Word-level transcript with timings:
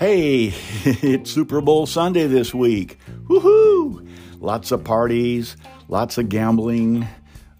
Hey, 0.00 0.54
it's 0.84 1.30
Super 1.30 1.60
Bowl 1.60 1.84
Sunday 1.84 2.26
this 2.26 2.54
week. 2.54 2.98
Woohoo! 3.24 4.08
Lots 4.40 4.72
of 4.72 4.82
parties, 4.82 5.58
lots 5.88 6.16
of 6.16 6.30
gambling. 6.30 7.06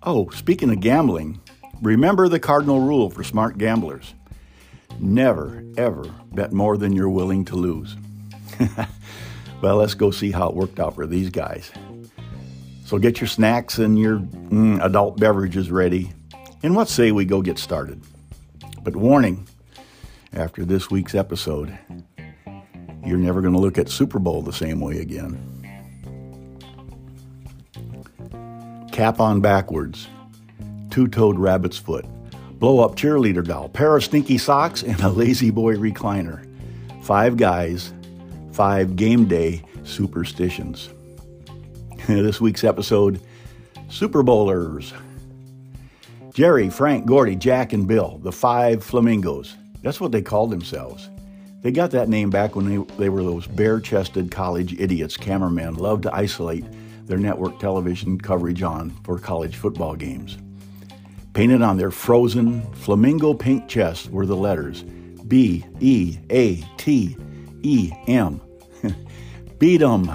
Oh, 0.03 0.31
speaking 0.31 0.71
of 0.71 0.81
gambling, 0.81 1.39
remember 1.83 2.29
the 2.29 2.41
cardinal 2.41 2.81
rule 2.81 3.11
for 3.11 3.23
smart 3.23 3.59
gamblers 3.59 4.15
never, 4.99 5.63
ever 5.77 6.03
bet 6.33 6.51
more 6.51 6.79
than 6.79 6.95
you're 6.95 7.11
willing 7.11 7.45
to 7.45 7.57
lose. 7.57 7.95
well, 9.61 9.77
let's 9.77 9.93
go 9.93 10.11
see 10.11 10.31
how 10.31 10.49
it 10.49 10.55
worked 10.55 10.81
out 10.81 10.95
for 10.95 11.07
these 11.07 11.29
guys. 11.29 11.71
So 12.87 12.97
get 12.97 13.21
your 13.21 13.29
snacks 13.29 13.77
and 13.77 13.99
your 13.99 14.19
mm, 14.19 14.83
adult 14.83 15.21
beverages 15.21 15.71
ready. 15.71 16.11
And 16.63 16.75
what 16.75 16.89
say 16.89 17.13
we 17.13 17.27
go 17.27 17.43
get 17.43 17.59
started? 17.59 18.01
But 18.83 18.97
warning 18.97 19.47
after 20.33 20.65
this 20.65 20.91
week's 20.91 21.15
episode, 21.15 21.77
you're 23.05 23.19
never 23.19 23.41
going 23.41 23.55
to 23.55 23.61
look 23.61 23.79
at 23.79 23.89
Super 23.89 24.19
Bowl 24.19 24.43
the 24.43 24.53
same 24.53 24.81
way 24.81 24.99
again. 25.01 25.39
Cap 28.93 29.21
on 29.21 29.41
backwards, 29.41 30.09
two 30.91 31.09
toed 31.09 31.39
rabbit's 31.39 31.79
foot, 31.79 32.05
blow 32.59 32.81
up 32.81 32.97
cheerleader 32.97 33.47
doll, 33.47 33.69
pair 33.69 33.97
of 33.97 34.05
stinky 34.05 34.37
socks, 34.37 34.83
and 34.83 35.01
a 35.01 35.09
lazy 35.09 35.51
boy 35.51 35.77
recliner. 35.77 36.47
Five 37.03 37.37
guys, 37.37 37.95
five 38.53 38.97
game 38.97 39.27
day 39.27 39.63
superstitions. 39.85 40.91
this 42.07 42.41
week's 42.41 42.65
episode 42.65 43.21
Super 43.89 44.23
Bowlers. 44.23 44.93
Jerry, 46.33 46.71
Frank, 46.71 47.07
Gordy, 47.07 47.35
Jack, 47.37 47.73
and 47.73 47.89
Bill, 47.89 48.19
the 48.23 48.33
five 48.33 48.85
flamingos. 48.85 49.57
That's 49.83 50.01
what 50.01 50.13
they 50.13 50.23
called 50.23 50.51
themselves. 50.51 51.09
They 51.63 51.71
got 51.73 51.91
that 51.91 52.09
name 52.09 52.31
back 52.31 52.57
when 52.57 52.69
they, 52.69 52.95
they 52.97 53.09
were 53.11 53.23
those 53.23 53.47
bare 53.47 53.81
chested 53.81 54.31
college 54.31 54.79
idiots 54.81 55.17
cameramen 55.17 55.75
loved 55.75 56.05
to 56.05 56.15
isolate 56.15 56.65
their 57.07 57.19
network 57.19 57.59
television 57.59 58.19
coverage 58.19 58.63
on 58.63 58.91
for 59.05 59.19
college 59.19 59.57
football 59.57 59.95
games. 59.95 60.39
Painted 61.35 61.61
on 61.61 61.77
their 61.77 61.91
frozen 61.91 62.63
flamingo 62.73 63.35
pink 63.35 63.69
chests 63.69 64.09
were 64.09 64.27
the 64.27 64.37
letters 64.37 64.85
B 65.29 65.65
E 65.81 66.19
A 66.31 66.57
T 66.79 67.17
E 67.63 67.93
M. 68.09 68.41
Beat 69.59 69.83
'em. 69.83 70.11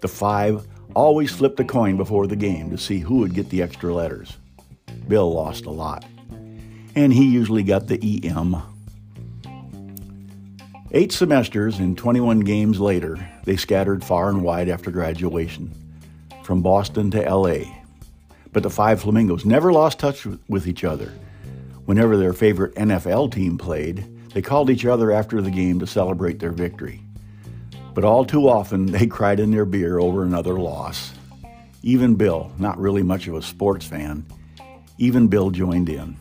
The 0.00 0.08
five 0.08 0.66
always 0.94 1.30
flipped 1.30 1.60
a 1.60 1.64
coin 1.64 1.96
before 1.96 2.26
the 2.26 2.36
game 2.36 2.70
to 2.70 2.78
see 2.78 2.98
who 2.98 3.16
would 3.16 3.34
get 3.34 3.50
the 3.50 3.62
extra 3.62 3.94
letters. 3.94 4.38
Bill 5.06 5.32
lost 5.32 5.66
a 5.66 5.70
lot, 5.70 6.04
and 6.94 7.12
he 7.12 7.26
usually 7.26 7.62
got 7.62 7.86
the 7.86 8.26
EM 8.26 8.56
Eight 10.94 11.10
semesters 11.10 11.78
and 11.78 11.96
21 11.96 12.40
games 12.40 12.78
later, 12.78 13.18
they 13.44 13.56
scattered 13.56 14.04
far 14.04 14.28
and 14.28 14.42
wide 14.42 14.68
after 14.68 14.90
graduation, 14.90 15.72
from 16.42 16.60
Boston 16.60 17.10
to 17.12 17.34
LA. 17.34 17.60
But 18.52 18.62
the 18.62 18.68
five 18.68 19.00
Flamingos 19.00 19.46
never 19.46 19.72
lost 19.72 19.98
touch 19.98 20.26
with 20.48 20.66
each 20.66 20.84
other. 20.84 21.10
Whenever 21.86 22.18
their 22.18 22.34
favorite 22.34 22.74
NFL 22.74 23.32
team 23.32 23.56
played, 23.56 24.04
they 24.34 24.42
called 24.42 24.68
each 24.68 24.84
other 24.84 25.10
after 25.10 25.40
the 25.40 25.50
game 25.50 25.78
to 25.78 25.86
celebrate 25.86 26.40
their 26.40 26.52
victory. 26.52 27.02
But 27.94 28.04
all 28.04 28.26
too 28.26 28.46
often, 28.46 28.84
they 28.84 29.06
cried 29.06 29.40
in 29.40 29.50
their 29.50 29.64
beer 29.64 29.98
over 29.98 30.22
another 30.22 30.60
loss. 30.60 31.14
Even 31.82 32.16
Bill, 32.16 32.52
not 32.58 32.78
really 32.78 33.02
much 33.02 33.26
of 33.28 33.34
a 33.34 33.40
sports 33.40 33.86
fan, 33.86 34.26
even 34.98 35.28
Bill 35.28 35.50
joined 35.50 35.88
in. 35.88 36.18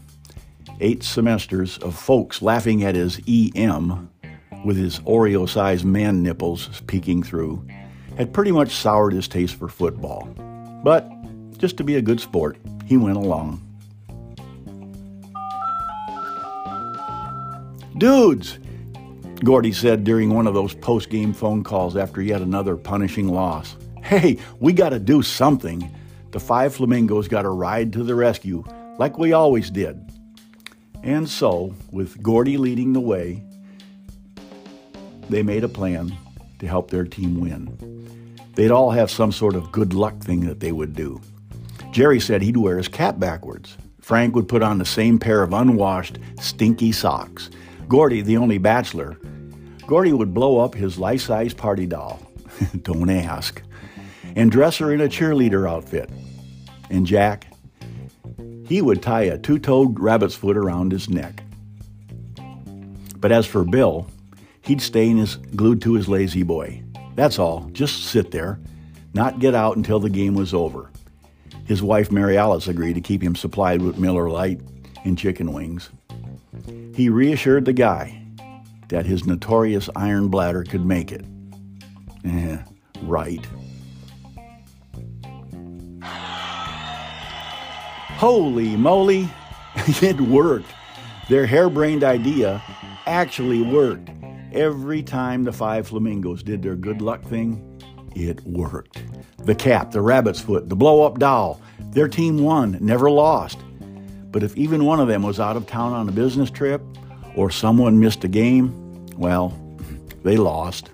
Eight 0.79 1.03
semesters 1.03 1.77
of 1.79 1.93
folks 1.93 2.41
laughing 2.41 2.85
at 2.85 2.95
his 2.95 3.19
EM 3.27 4.07
with 4.63 4.77
his 4.77 4.99
Oreo 5.01 5.47
sized 5.47 5.85
man 5.85 6.21
nipples 6.23 6.81
peeking 6.87 7.23
through, 7.23 7.65
had 8.17 8.33
pretty 8.33 8.51
much 8.51 8.71
soured 8.71 9.13
his 9.13 9.27
taste 9.27 9.55
for 9.55 9.67
football. 9.67 10.25
But, 10.83 11.09
just 11.57 11.77
to 11.77 11.83
be 11.83 11.95
a 11.95 12.01
good 12.01 12.19
sport, 12.19 12.57
he 12.85 12.97
went 12.97 13.17
along. 13.17 13.61
Dudes, 17.97 18.57
Gordy 19.43 19.71
said 19.71 20.03
during 20.03 20.33
one 20.33 20.47
of 20.47 20.53
those 20.53 20.73
post 20.73 21.09
game 21.09 21.33
phone 21.33 21.63
calls 21.63 21.95
after 21.95 22.21
yet 22.21 22.41
another 22.41 22.75
punishing 22.75 23.27
loss. 23.27 23.75
Hey, 24.03 24.39
we 24.59 24.73
got 24.73 24.89
to 24.89 24.99
do 24.99 25.21
something. 25.21 25.89
The 26.31 26.39
five 26.39 26.73
flamingos 26.73 27.27
got 27.27 27.45
a 27.45 27.49
ride 27.49 27.93
to 27.93 28.03
the 28.03 28.15
rescue, 28.15 28.63
like 28.97 29.17
we 29.17 29.33
always 29.33 29.69
did. 29.69 29.99
And 31.03 31.27
so, 31.27 31.75
with 31.91 32.21
Gordy 32.21 32.57
leading 32.57 32.93
the 32.93 32.99
way, 32.99 33.43
they 35.29 35.43
made 35.43 35.63
a 35.63 35.69
plan 35.69 36.15
to 36.59 36.67
help 36.67 36.89
their 36.91 37.05
team 37.05 37.39
win. 37.39 37.77
They'd 38.55 38.71
all 38.71 38.91
have 38.91 39.09
some 39.09 39.31
sort 39.31 39.55
of 39.55 39.71
good 39.71 39.93
luck 39.93 40.19
thing 40.19 40.41
that 40.47 40.59
they 40.59 40.71
would 40.71 40.95
do. 40.95 41.21
Jerry 41.91 42.19
said 42.19 42.41
he'd 42.41 42.57
wear 42.57 42.77
his 42.77 42.87
cap 42.87 43.19
backwards. 43.19 43.77
Frank 44.01 44.35
would 44.35 44.47
put 44.47 44.63
on 44.63 44.77
the 44.77 44.85
same 44.85 45.19
pair 45.19 45.43
of 45.43 45.53
unwashed, 45.53 46.17
stinky 46.39 46.91
socks. 46.91 47.49
Gordy, 47.87 48.21
the 48.21 48.37
only 48.37 48.57
bachelor, 48.57 49.17
Gordy 49.91 50.13
would 50.13 50.33
blow 50.33 50.57
up 50.59 50.73
his 50.73 50.97
life 50.97 51.21
size 51.21 51.53
party 51.53 51.85
doll. 51.85 52.21
Don't 52.81 53.09
ask. 53.09 53.61
And 54.37 54.49
dress 54.49 54.77
her 54.77 54.93
in 54.93 55.01
a 55.01 55.09
cheerleader 55.09 55.69
outfit. 55.69 56.09
And 56.89 57.05
Jack, 57.05 57.47
he 58.65 58.81
would 58.81 59.01
tie 59.01 59.23
a 59.23 59.37
two 59.37 59.59
toed 59.59 59.99
rabbit's 59.99 60.35
foot 60.35 60.55
around 60.55 60.93
his 60.93 61.09
neck. 61.09 61.43
But 63.17 63.33
as 63.33 63.45
for 63.45 63.65
Bill, 63.65 64.07
he'd 64.61 64.81
stay 64.81 65.09
in 65.09 65.17
his, 65.17 65.35
glued 65.35 65.81
to 65.83 65.93
his 65.93 66.07
lazy 66.07 66.43
boy. 66.43 66.83
That's 67.15 67.39
all, 67.39 67.69
just 67.71 68.05
sit 68.05 68.31
there, 68.31 68.59
not 69.13 69.39
get 69.39 69.53
out 69.53 69.77
until 69.77 69.99
the 69.99 70.09
game 70.09 70.35
was 70.35 70.53
over. 70.53 70.91
His 71.65 71.81
wife 71.81 72.11
Mary 72.11 72.37
Alice 72.37 72.67
agreed 72.67 72.93
to 72.93 73.01
keep 73.01 73.21
him 73.21 73.35
supplied 73.35 73.81
with 73.81 73.97
Miller 73.97 74.29
Lite 74.29 74.61
and 75.03 75.17
chicken 75.17 75.53
wings. 75.53 75.89
He 76.95 77.09
reassured 77.09 77.65
the 77.65 77.73
guy 77.73 78.21
that 78.89 79.05
his 79.05 79.25
notorious 79.25 79.89
iron 79.95 80.27
bladder 80.27 80.63
could 80.63 80.85
make 80.85 81.11
it. 81.11 81.25
Eh, 82.25 82.57
right. 83.03 83.45
Holy 88.21 88.75
moly, 88.75 89.27
it 89.75 90.21
worked. 90.21 90.69
Their 91.27 91.47
harebrained 91.47 92.03
idea 92.03 92.61
actually 93.07 93.63
worked. 93.63 94.10
Every 94.53 95.01
time 95.01 95.45
the 95.45 95.53
five 95.53 95.87
flamingos 95.87 96.43
did 96.43 96.61
their 96.61 96.75
good 96.75 97.01
luck 97.01 97.23
thing, 97.23 97.81
it 98.15 98.41
worked. 98.45 99.01
The 99.45 99.55
cap, 99.55 99.91
the 99.91 100.01
rabbit's 100.01 100.41
foot, 100.41 100.67
the 100.67 100.75
blow 100.75 101.03
up 101.03 101.19
doll, 101.19 101.61
their 101.91 102.09
team 102.09 102.43
won, 102.43 102.77
never 102.81 103.09
lost. 103.09 103.59
But 104.29 104.43
if 104.43 104.57
even 104.57 104.83
one 104.83 104.99
of 104.99 105.07
them 105.07 105.23
was 105.23 105.39
out 105.39 105.55
of 105.55 105.67
town 105.67 105.93
on 105.93 106.09
a 106.09 106.11
business 106.11 106.51
trip 106.51 106.81
or 107.35 107.49
someone 107.49 107.99
missed 107.99 108.25
a 108.25 108.27
game, 108.27 109.05
well, 109.17 109.57
they 110.23 110.35
lost. 110.35 110.89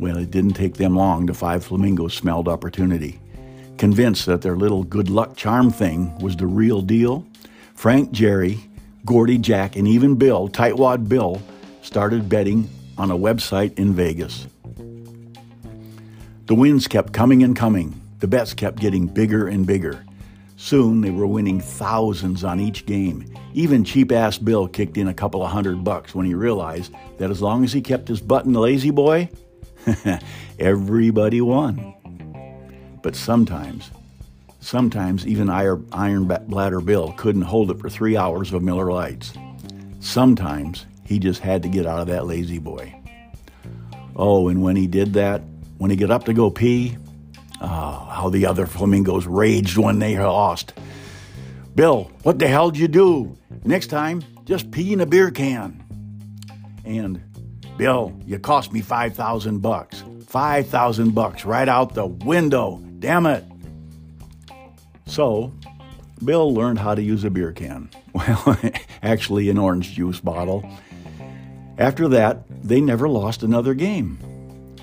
Well, 0.00 0.16
it 0.16 0.32
didn't 0.32 0.54
take 0.54 0.74
them 0.74 0.96
long. 0.96 1.26
The 1.26 1.34
five 1.34 1.64
flamingos 1.64 2.14
smelled 2.14 2.48
opportunity. 2.48 3.20
Convinced 3.78 4.26
that 4.26 4.42
their 4.42 4.56
little 4.56 4.82
good 4.82 5.08
luck 5.08 5.36
charm 5.36 5.70
thing 5.70 6.16
was 6.18 6.36
the 6.36 6.48
real 6.48 6.82
deal, 6.82 7.24
Frank, 7.74 8.10
Jerry, 8.10 8.58
Gordy, 9.04 9.38
Jack, 9.38 9.76
and 9.76 9.86
even 9.86 10.16
Bill, 10.16 10.48
Tightwad 10.48 11.08
Bill, 11.08 11.40
started 11.84 12.30
betting 12.30 12.68
on 12.96 13.10
a 13.10 13.16
website 13.16 13.78
in 13.78 13.92
Vegas. 13.92 14.46
The 16.46 16.54
wins 16.54 16.88
kept 16.88 17.12
coming 17.12 17.42
and 17.42 17.54
coming. 17.54 18.00
The 18.20 18.26
bets 18.26 18.54
kept 18.54 18.78
getting 18.78 19.06
bigger 19.06 19.48
and 19.48 19.66
bigger. 19.66 20.04
Soon 20.56 21.02
they 21.02 21.10
were 21.10 21.26
winning 21.26 21.60
thousands 21.60 22.42
on 22.42 22.58
each 22.58 22.86
game. 22.86 23.32
Even 23.52 23.84
cheap 23.84 24.12
ass 24.12 24.38
Bill 24.38 24.66
kicked 24.66 24.96
in 24.96 25.08
a 25.08 25.14
couple 25.14 25.44
of 25.44 25.50
hundred 25.50 25.84
bucks 25.84 26.14
when 26.14 26.24
he 26.24 26.34
realized 26.34 26.92
that 27.18 27.30
as 27.30 27.42
long 27.42 27.64
as 27.64 27.72
he 27.72 27.82
kept 27.82 28.08
his 28.08 28.20
butt 28.20 28.46
in 28.46 28.52
the 28.52 28.60
lazy 28.60 28.90
boy, 28.90 29.28
everybody 30.58 31.42
won. 31.42 31.94
But 33.02 33.14
sometimes, 33.14 33.90
sometimes 34.60 35.26
even 35.26 35.50
Iron 35.50 36.24
Bladder 36.24 36.80
Bill 36.80 37.12
couldn't 37.12 37.42
hold 37.42 37.70
it 37.70 37.78
for 37.78 37.90
three 37.90 38.16
hours 38.16 38.54
of 38.54 38.62
Miller 38.62 38.90
Lites. 38.90 39.34
Sometimes 40.00 40.86
he 41.04 41.18
just 41.18 41.40
had 41.40 41.62
to 41.62 41.68
get 41.68 41.86
out 41.86 42.00
of 42.00 42.06
that 42.08 42.26
lazy 42.26 42.58
boy. 42.58 42.94
Oh, 44.16 44.48
and 44.48 44.62
when 44.62 44.76
he 44.76 44.86
did 44.86 45.14
that, 45.14 45.42
when 45.78 45.90
he 45.90 45.96
got 45.96 46.10
up 46.10 46.24
to 46.24 46.32
go 46.32 46.50
pee, 46.50 46.96
oh, 47.60 47.66
how 47.66 48.30
the 48.30 48.46
other 48.46 48.66
flamingos 48.66 49.26
raged 49.26 49.76
when 49.76 49.98
they 49.98 50.18
lost. 50.18 50.72
Bill, 51.74 52.10
what 52.22 52.38
the 52.38 52.46
hell 52.46 52.70
did 52.70 52.80
you 52.80 52.88
do? 52.88 53.36
Next 53.64 53.88
time, 53.88 54.22
just 54.44 54.70
pee 54.70 54.92
in 54.92 55.00
a 55.00 55.06
beer 55.06 55.30
can. 55.30 55.82
And 56.84 57.20
Bill, 57.76 58.16
you 58.24 58.38
cost 58.38 58.72
me 58.72 58.80
5,000 58.80 59.60
bucks. 59.60 60.04
5,000 60.28 61.14
bucks 61.14 61.44
right 61.44 61.68
out 61.68 61.94
the 61.94 62.06
window. 62.06 62.80
Damn 62.98 63.26
it. 63.26 63.44
So, 65.06 65.52
Bill 66.24 66.54
learned 66.54 66.78
how 66.78 66.94
to 66.94 67.02
use 67.02 67.24
a 67.24 67.30
beer 67.30 67.52
can. 67.52 67.90
Well, 68.14 68.56
actually, 69.02 69.50
an 69.50 69.58
orange 69.58 69.94
juice 69.94 70.20
bottle 70.20 70.64
After 71.78 72.08
that, 72.08 72.44
they 72.62 72.80
never 72.80 73.08
lost 73.08 73.42
another 73.42 73.74
game. 73.74 74.18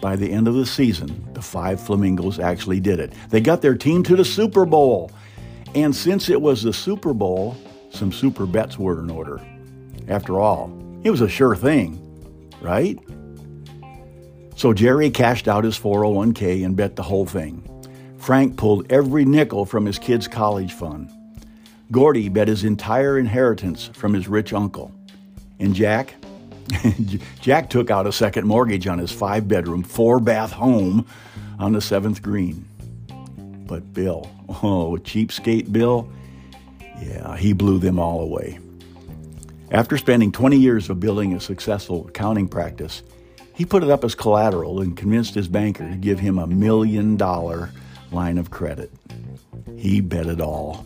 By 0.02 0.16
the 0.16 0.32
end 0.32 0.48
of 0.48 0.56
the 0.56 0.66
season, 0.66 1.32
the 1.34 1.42
five 1.42 1.80
Flamingos 1.80 2.40
actually 2.40 2.80
did 2.80 3.00
it. 3.00 3.14
They 3.30 3.40
got 3.40 3.62
their 3.62 3.76
team 3.76 4.04
to 4.04 4.16
the 4.16 4.26
Super 4.26 4.66
Bowl. 4.66 5.12
And 5.76 5.96
since 5.96 6.30
it 6.30 6.42
was 6.42 6.64
the 6.64 6.74
Super 6.74 7.14
Bowl, 7.14 7.56
some 7.92 8.12
super 8.12 8.46
bets 8.46 8.78
were 8.78 9.00
in 9.00 9.10
order. 9.10 9.40
After 10.08 10.40
all, 10.40 10.72
it 11.04 11.12
was 11.12 11.22
a 11.22 11.30
sure 11.30 11.56
thing, 11.56 11.98
right? 12.62 13.00
So 14.56 14.74
Jerry 14.74 15.10
cashed 15.10 15.48
out 15.48 15.64
his 15.64 15.80
401k 15.80 16.66
and 16.66 16.76
bet 16.76 16.96
the 16.96 17.04
whole 17.04 17.26
thing. 17.26 17.68
Frank 18.18 18.58
pulled 18.58 18.92
every 18.92 19.26
nickel 19.26 19.66
from 19.66 19.86
his 19.86 19.98
kid's 19.98 20.28
college 20.28 20.74
fund. 20.74 21.10
Gordy 21.92 22.30
bet 22.30 22.48
his 22.48 22.64
entire 22.64 23.18
inheritance 23.18 23.90
from 23.94 24.14
his 24.14 24.28
rich 24.28 24.54
uncle. 24.54 24.92
And 25.60 25.74
Jack, 25.74 26.16
Jack 27.42 27.70
took 27.70 27.90
out 27.90 28.08
a 28.08 28.12
second 28.12 28.48
mortgage 28.48 28.88
on 28.88 29.00
his 29.00 29.12
five 29.12 29.48
bedroom, 29.48 29.84
four 29.84 30.20
bath 30.20 30.52
home 30.52 31.06
on 31.60 31.74
the 31.74 31.82
seventh 31.82 32.22
green. 32.22 32.66
But 33.68 33.94
Bill, 33.94 34.30
oh, 34.50 34.98
cheapskate 35.02 35.72
Bill, 35.72 36.10
yeah, 37.00 37.36
he 37.38 37.54
blew 37.54 37.80
them 37.80 38.00
all 38.00 38.22
away. 38.22 38.60
After 39.72 39.98
spending 39.98 40.32
20 40.32 40.58
years 40.58 40.90
of 40.90 41.00
building 41.00 41.34
a 41.34 41.40
successful 41.40 42.08
accounting 42.10 42.50
practice, 42.50 43.04
he 43.54 43.66
put 43.66 43.84
it 43.84 43.90
up 43.90 44.04
as 44.04 44.16
collateral 44.16 44.82
and 44.82 44.98
convinced 44.98 45.36
his 45.36 45.48
banker 45.48 45.88
to 45.88 45.96
give 45.96 46.20
him 46.20 46.38
a 46.38 46.48
million 46.48 47.16
dollar 47.16 47.72
line 48.12 48.38
of 48.38 48.52
credit. 48.52 48.92
He 49.78 50.02
bet 50.02 50.28
it 50.28 50.42
all. 50.42 50.86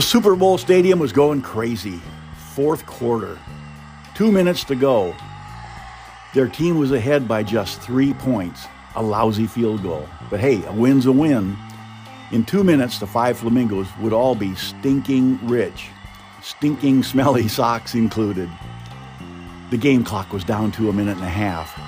The 0.00 0.06
Super 0.06 0.34
Bowl 0.34 0.56
stadium 0.56 0.98
was 0.98 1.12
going 1.12 1.42
crazy. 1.42 2.00
Fourth 2.54 2.86
quarter. 2.86 3.38
Two 4.14 4.32
minutes 4.32 4.64
to 4.64 4.74
go. 4.74 5.14
Their 6.32 6.48
team 6.48 6.78
was 6.78 6.90
ahead 6.90 7.28
by 7.28 7.42
just 7.42 7.82
three 7.82 8.14
points, 8.14 8.66
a 8.96 9.02
lousy 9.02 9.46
field 9.46 9.82
goal. 9.82 10.08
But 10.30 10.40
hey, 10.40 10.64
a 10.64 10.72
win's 10.72 11.04
a 11.04 11.12
win. 11.12 11.54
In 12.32 12.46
two 12.46 12.64
minutes, 12.64 12.98
the 12.98 13.06
five 13.06 13.36
flamingos 13.36 13.88
would 14.00 14.14
all 14.14 14.34
be 14.34 14.54
stinking 14.54 15.38
rich, 15.46 15.88
stinking 16.40 17.02
smelly 17.02 17.46
socks 17.58 17.94
included. 17.94 18.48
The 19.68 19.76
game 19.76 20.02
clock 20.02 20.32
was 20.32 20.44
down 20.44 20.72
to 20.72 20.88
a 20.88 20.94
minute 20.94 21.18
and 21.18 21.26
a 21.26 21.28
half. 21.28 21.78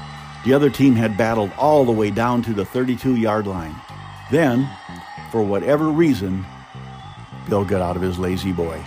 The 0.45 0.53
other 0.53 0.69
team 0.69 0.97
had 0.97 1.17
battled 1.17 1.51
all 1.57 1.87
the 1.87 1.93
way 1.93 2.11
down 2.11 2.43
to 2.43 2.53
the 2.53 2.67
32 2.67 3.17
yard 3.17 3.47
line. 3.47 3.75
Then, 4.31 4.69
for 5.31 5.43
whatever 5.43 5.89
reason, 5.89 6.45
Bill 7.49 7.65
got 7.65 7.83
out 7.83 7.97
of 7.97 8.03
his 8.03 8.19
lazy 8.19 8.53
boy. 8.53 8.83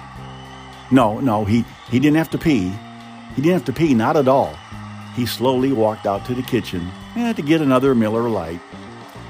No, 0.92 1.20
no, 1.20 1.46
he, 1.46 1.66
he 1.90 2.00
didn't 2.00 2.18
have 2.18 2.30
to 2.32 2.38
pee. 2.38 2.74
He 3.36 3.42
didn't 3.42 3.54
have 3.54 3.66
to 3.66 3.74
pee, 3.74 3.94
not 3.94 4.16
at 4.18 4.28
all. 4.28 4.56
He 5.16 5.26
slowly 5.26 5.72
walked 5.72 6.06
out 6.06 6.26
to 6.26 6.34
the 6.34 6.44
kitchen 6.44 6.90
eh, 7.16 7.34
to 7.34 7.42
get 7.42 7.62
another 7.62 7.96
Miller 7.96 8.30
Lite. 8.30 8.62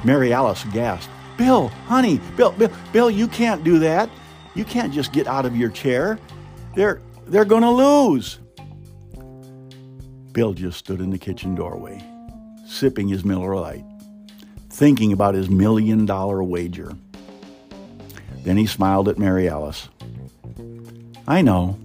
Mary 0.04 0.33
Alice 0.33 0.63
gasped, 0.66 1.12
Bill, 1.38 1.69
honey, 1.88 2.19
Bill, 2.36 2.51
Bill, 2.51 2.72
Bill, 2.94 3.10
you 3.10 3.27
can't 3.27 3.63
do 3.63 3.80
that. 3.80 4.10
You 4.54 4.63
can't 4.66 4.94
just 4.94 5.12
get 5.12 5.27
out 5.27 5.45
of 5.45 5.56
your 5.56 5.69
chair. 5.69 6.18
They're 6.75 7.01
they're 7.27 7.45
going 7.45 7.63
to 7.63 7.72
lose. 7.72 8.39
Bill 10.31 10.54
just 10.54 10.77
stood 10.77 11.01
in 11.01 11.10
the 11.10 11.18
kitchen 11.18 11.56
doorway, 11.56 12.04
sipping 12.68 13.07
his 13.07 13.25
Miller 13.25 13.56
Lite, 13.56 13.86
thinking 14.69 15.12
about 15.12 15.33
his 15.33 15.50
million 15.50 16.06
dollar 16.06 16.44
wager. 16.44 16.95
Then 18.45 18.57
he 18.57 18.68
smiled 18.68 19.09
at 19.09 19.18
Mary 19.18 19.50
Alice. 19.50 19.89
I 21.27 21.42
know. 21.42 21.80